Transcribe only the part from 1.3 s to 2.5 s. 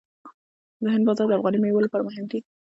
افغاني میوو لپاره مهم دی.